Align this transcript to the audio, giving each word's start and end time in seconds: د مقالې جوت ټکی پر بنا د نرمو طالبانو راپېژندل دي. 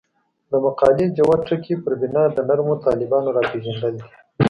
د 0.49 0.51
مقالې 0.65 1.05
جوت 1.17 1.41
ټکی 1.47 1.75
پر 1.83 1.93
بنا 2.01 2.23
د 2.31 2.37
نرمو 2.47 2.75
طالبانو 2.85 3.29
راپېژندل 3.37 3.93
دي. 3.99 4.07